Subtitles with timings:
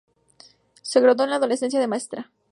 [0.81, 2.31] Se graduó en su adolescencia de maestra.